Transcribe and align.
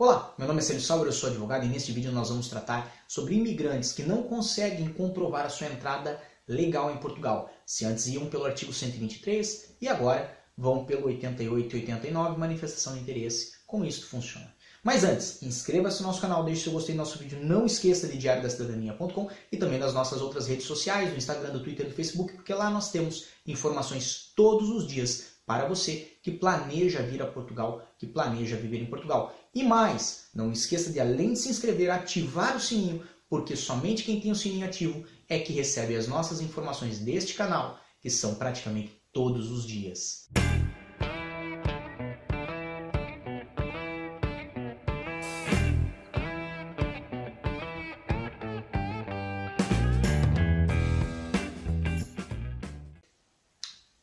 Olá, 0.00 0.32
meu 0.38 0.46
nome 0.46 0.60
é 0.60 0.62
Célio 0.62 0.80
Sauer, 0.80 1.08
eu 1.08 1.12
sou 1.12 1.28
advogado 1.28 1.66
e 1.66 1.68
neste 1.68 1.90
vídeo 1.90 2.12
nós 2.12 2.28
vamos 2.28 2.46
tratar 2.46 3.02
sobre 3.08 3.34
imigrantes 3.34 3.90
que 3.90 4.04
não 4.04 4.22
conseguem 4.22 4.92
comprovar 4.92 5.44
a 5.44 5.48
sua 5.48 5.66
entrada 5.66 6.22
legal 6.46 6.88
em 6.92 6.98
Portugal. 6.98 7.50
Se 7.66 7.84
antes 7.84 8.06
iam 8.06 8.26
pelo 8.26 8.44
artigo 8.44 8.72
123 8.72 9.74
e 9.80 9.88
agora 9.88 10.38
vão 10.56 10.84
pelo 10.84 11.06
88 11.06 11.76
e 11.76 11.80
89, 11.80 12.38
manifestação 12.38 12.94
de 12.94 13.00
interesse. 13.00 13.54
Como 13.66 13.84
isso 13.84 14.06
funciona? 14.06 14.54
Mas 14.84 15.02
antes, 15.02 15.42
inscreva-se 15.42 16.00
no 16.00 16.06
nosso 16.06 16.20
canal, 16.20 16.44
deixe 16.44 16.62
seu 16.62 16.72
gostei 16.72 16.94
do 16.94 16.98
nosso 16.98 17.18
vídeo, 17.18 17.40
não 17.42 17.66
esqueça 17.66 18.06
de 18.06 18.18
diariodacidadania.com 18.18 19.28
e 19.50 19.56
também 19.56 19.80
das 19.80 19.94
nossas 19.94 20.22
outras 20.22 20.46
redes 20.46 20.66
sociais, 20.66 21.10
no 21.10 21.16
Instagram, 21.16 21.50
do 21.50 21.60
Twitter 21.64 21.86
e 21.86 21.88
do 21.88 21.94
Facebook, 21.96 22.34
porque 22.34 22.54
lá 22.54 22.70
nós 22.70 22.92
temos 22.92 23.26
informações 23.44 24.30
todos 24.36 24.70
os 24.70 24.86
dias 24.86 25.37
para 25.48 25.66
você 25.66 26.18
que 26.22 26.30
planeja 26.30 27.00
vir 27.00 27.22
a 27.22 27.26
Portugal, 27.26 27.82
que 27.98 28.06
planeja 28.06 28.54
viver 28.54 28.82
em 28.82 28.86
Portugal. 28.86 29.34
E 29.54 29.64
mais, 29.64 30.28
não 30.34 30.52
esqueça 30.52 30.92
de 30.92 31.00
além 31.00 31.32
de 31.32 31.38
se 31.38 31.48
inscrever, 31.48 31.90
ativar 31.90 32.54
o 32.54 32.60
sininho, 32.60 33.02
porque 33.30 33.56
somente 33.56 34.04
quem 34.04 34.20
tem 34.20 34.30
o 34.30 34.36
sininho 34.36 34.66
ativo 34.66 35.06
é 35.26 35.38
que 35.38 35.54
recebe 35.54 35.96
as 35.96 36.06
nossas 36.06 36.42
informações 36.42 36.98
deste 36.98 37.32
canal, 37.32 37.80
que 37.98 38.10
são 38.10 38.34
praticamente 38.34 38.92
todos 39.10 39.50
os 39.50 39.66
dias. 39.66 40.28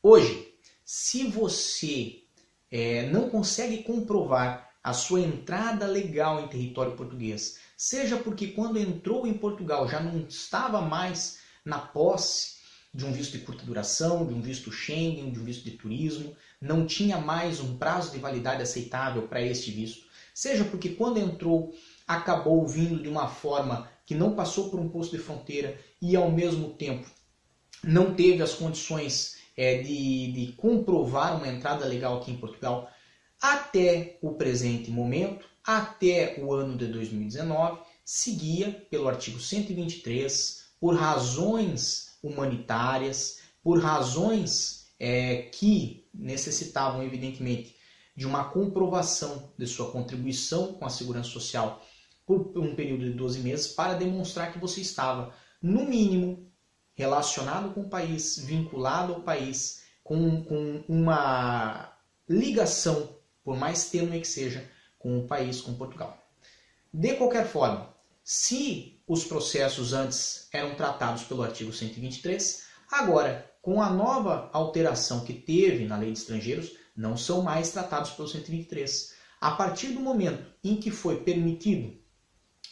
Hoje, 0.00 0.51
se 0.94 1.26
você 1.26 2.18
é, 2.70 3.08
não 3.08 3.30
consegue 3.30 3.82
comprovar 3.82 4.74
a 4.84 4.92
sua 4.92 5.22
entrada 5.22 5.86
legal 5.86 6.38
em 6.38 6.48
território 6.48 6.94
português, 6.94 7.58
seja 7.74 8.18
porque 8.18 8.48
quando 8.48 8.78
entrou 8.78 9.26
em 9.26 9.32
Portugal 9.32 9.88
já 9.88 10.00
não 10.00 10.26
estava 10.26 10.82
mais 10.82 11.38
na 11.64 11.78
posse 11.78 12.56
de 12.92 13.06
um 13.06 13.10
visto 13.10 13.38
de 13.38 13.38
curta 13.38 13.64
duração, 13.64 14.26
de 14.26 14.34
um 14.34 14.42
visto 14.42 14.70
Schengen, 14.70 15.30
de 15.30 15.40
um 15.40 15.44
visto 15.44 15.64
de 15.64 15.70
turismo, 15.70 16.36
não 16.60 16.84
tinha 16.84 17.16
mais 17.16 17.58
um 17.58 17.78
prazo 17.78 18.12
de 18.12 18.18
validade 18.18 18.60
aceitável 18.60 19.26
para 19.26 19.40
este 19.40 19.70
visto, 19.70 20.04
seja 20.34 20.62
porque 20.62 20.90
quando 20.90 21.16
entrou 21.16 21.74
acabou 22.06 22.66
vindo 22.66 23.02
de 23.02 23.08
uma 23.08 23.28
forma 23.28 23.90
que 24.04 24.14
não 24.14 24.34
passou 24.34 24.68
por 24.68 24.78
um 24.78 24.90
posto 24.90 25.16
de 25.16 25.22
fronteira 25.22 25.80
e 26.02 26.14
ao 26.14 26.30
mesmo 26.30 26.74
tempo 26.74 27.08
não 27.82 28.14
teve 28.14 28.42
as 28.42 28.52
condições 28.52 29.40
é, 29.56 29.82
de, 29.82 30.32
de 30.32 30.52
comprovar 30.52 31.36
uma 31.36 31.48
entrada 31.48 31.84
legal 31.84 32.18
aqui 32.18 32.30
em 32.30 32.38
Portugal, 32.38 32.88
até 33.40 34.18
o 34.22 34.32
presente 34.32 34.90
momento, 34.90 35.46
até 35.64 36.36
o 36.38 36.52
ano 36.52 36.76
de 36.76 36.86
2019, 36.86 37.80
seguia 38.04 38.86
pelo 38.90 39.08
artigo 39.08 39.38
123, 39.38 40.72
por 40.80 40.94
razões 40.94 42.18
humanitárias, 42.22 43.40
por 43.62 43.80
razões 43.80 44.92
é, 44.98 45.42
que 45.52 46.08
necessitavam, 46.14 47.02
evidentemente, 47.02 47.74
de 48.16 48.26
uma 48.26 48.44
comprovação 48.44 49.52
de 49.58 49.66
sua 49.66 49.90
contribuição 49.90 50.74
com 50.74 50.84
a 50.84 50.90
segurança 50.90 51.30
social 51.30 51.82
por 52.26 52.52
um 52.56 52.74
período 52.74 53.04
de 53.04 53.12
12 53.12 53.40
meses 53.40 53.66
para 53.68 53.94
demonstrar 53.94 54.52
que 54.52 54.58
você 54.58 54.80
estava, 54.80 55.34
no 55.60 55.84
mínimo, 55.84 56.51
relacionado 57.02 57.74
com 57.74 57.80
o 57.80 57.88
país, 57.88 58.38
vinculado 58.38 59.12
ao 59.12 59.20
país, 59.22 59.82
com, 60.04 60.44
com 60.44 60.84
uma 60.88 61.92
ligação, 62.28 63.16
por 63.42 63.56
mais 63.56 63.90
tênue 63.90 64.20
que 64.20 64.28
seja, 64.28 64.70
com 64.98 65.18
o 65.18 65.26
país, 65.26 65.60
com 65.60 65.74
Portugal. 65.74 66.16
De 66.94 67.14
qualquer 67.14 67.46
forma, 67.46 67.92
se 68.22 69.02
os 69.06 69.24
processos 69.24 69.92
antes 69.92 70.48
eram 70.52 70.76
tratados 70.76 71.24
pelo 71.24 71.42
artigo 71.42 71.72
123, 71.72 72.62
agora, 72.90 73.50
com 73.60 73.82
a 73.82 73.90
nova 73.90 74.48
alteração 74.52 75.24
que 75.24 75.32
teve 75.32 75.84
na 75.86 75.96
lei 75.96 76.12
de 76.12 76.18
estrangeiros, 76.18 76.76
não 76.96 77.16
são 77.16 77.42
mais 77.42 77.72
tratados 77.72 78.10
pelo 78.10 78.28
123. 78.28 79.14
A 79.40 79.50
partir 79.52 79.88
do 79.88 80.00
momento 80.00 80.44
em 80.62 80.76
que 80.76 80.90
foi 80.92 81.22
permitido, 81.22 81.98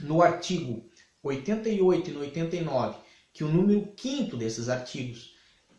no 0.00 0.20
artigo 0.20 0.86
88 1.22 2.10
e 2.10 2.12
no 2.12 2.20
89, 2.20 3.07
que 3.38 3.44
o 3.44 3.48
número 3.48 3.86
quinto 3.94 4.36
desses 4.36 4.68
artigos 4.68 5.32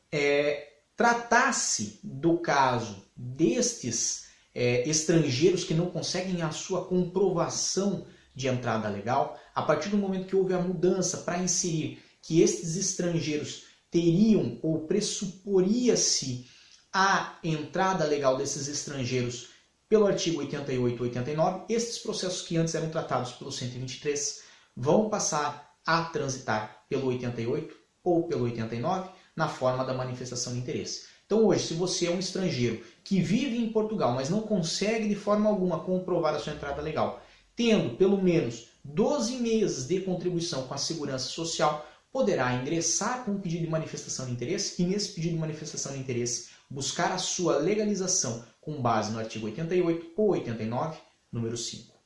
é, 0.09 0.75
tratasse 0.95 1.99
do 2.01 2.37
caso 2.37 3.05
destes 3.13 4.29
é, 4.55 4.87
estrangeiros 4.87 5.65
que 5.65 5.73
não 5.73 5.91
conseguem 5.91 6.41
a 6.41 6.51
sua 6.51 6.85
comprovação 6.85 8.07
de 8.33 8.47
entrada 8.47 8.87
legal, 8.87 9.37
a 9.53 9.61
partir 9.61 9.89
do 9.89 9.97
momento 9.97 10.25
que 10.25 10.37
houve 10.37 10.53
a 10.53 10.61
mudança 10.61 11.17
para 11.17 11.39
inserir 11.39 12.01
que 12.21 12.41
estes 12.41 12.77
estrangeiros 12.77 13.65
teriam 13.91 14.57
ou 14.63 14.87
pressuporia-se 14.87 16.47
a 16.93 17.37
entrada 17.43 18.05
legal 18.05 18.37
desses 18.37 18.69
estrangeiros 18.69 19.49
pelo 19.89 20.07
artigo 20.07 20.39
88 20.39 20.97
e 20.97 21.01
89, 21.01 21.65
estes 21.67 21.97
processos 21.97 22.41
que 22.41 22.55
antes 22.55 22.73
eram 22.73 22.89
tratados 22.89 23.33
pelo 23.33 23.51
123 23.51 24.43
vão 24.77 25.09
passar 25.09 25.68
a 25.89 26.03
transitar 26.03 26.83
pelo 26.87 27.07
88 27.07 27.75
ou 28.03 28.27
pelo 28.27 28.43
89 28.43 29.09
na 29.35 29.47
forma 29.47 29.83
da 29.83 29.91
manifestação 29.91 30.53
de 30.53 30.59
interesse. 30.59 31.07
Então 31.25 31.47
hoje, 31.47 31.65
se 31.65 31.73
você 31.73 32.05
é 32.05 32.11
um 32.11 32.19
estrangeiro 32.19 32.83
que 33.03 33.19
vive 33.19 33.57
em 33.57 33.71
Portugal, 33.71 34.13
mas 34.13 34.29
não 34.29 34.41
consegue 34.41 35.09
de 35.09 35.15
forma 35.15 35.49
alguma 35.49 35.79
comprovar 35.79 36.35
a 36.35 36.39
sua 36.39 36.53
entrada 36.53 36.79
legal, 36.79 37.23
tendo 37.55 37.97
pelo 37.97 38.21
menos 38.21 38.67
12 38.83 39.37
meses 39.37 39.87
de 39.87 39.99
contribuição 40.01 40.67
com 40.67 40.75
a 40.75 40.77
segurança 40.77 41.25
social, 41.25 41.83
poderá 42.11 42.53
ingressar 42.53 43.25
com 43.25 43.31
um 43.31 43.41
pedido 43.41 43.63
de 43.63 43.71
manifestação 43.71 44.27
de 44.27 44.33
interesse 44.33 44.79
e 44.79 44.85
nesse 44.85 45.13
pedido 45.13 45.33
de 45.33 45.39
manifestação 45.39 45.93
de 45.93 45.99
interesse 45.99 46.49
buscar 46.69 47.11
a 47.11 47.17
sua 47.17 47.57
legalização 47.57 48.45
com 48.61 48.79
base 48.79 49.11
no 49.11 49.17
artigo 49.17 49.47
88 49.47 50.11
ou 50.15 50.29
89, 50.33 50.99
número 51.31 51.57
5. 51.57 51.98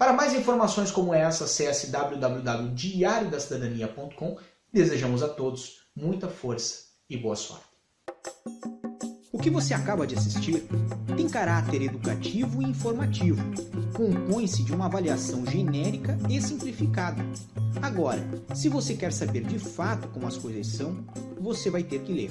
Para 0.00 0.12
mais 0.14 0.32
informações 0.32 0.90
como 0.90 1.12
essa, 1.12 1.44
acesse 1.44 1.88
www.diariodacidadania.com. 1.88 4.38
Desejamos 4.72 5.22
a 5.22 5.28
todos 5.28 5.82
muita 5.94 6.26
força 6.26 6.84
e 7.10 7.18
boa 7.18 7.36
sorte. 7.36 7.66
O 9.30 9.38
que 9.38 9.50
você 9.50 9.74
acaba 9.74 10.06
de 10.06 10.14
assistir 10.14 10.66
tem 11.14 11.28
caráter 11.28 11.82
educativo 11.82 12.62
e 12.62 12.64
informativo. 12.64 13.42
Compõe-se 13.94 14.64
de 14.64 14.72
uma 14.72 14.86
avaliação 14.86 15.44
genérica 15.44 16.16
e 16.30 16.40
simplificada. 16.40 17.22
Agora, 17.82 18.26
se 18.54 18.70
você 18.70 18.94
quer 18.94 19.12
saber 19.12 19.44
de 19.44 19.58
fato 19.58 20.08
como 20.08 20.26
as 20.26 20.38
coisas 20.38 20.66
são, 20.66 21.04
você 21.38 21.68
vai 21.68 21.82
ter 21.82 22.00
que 22.00 22.14
ler. 22.14 22.30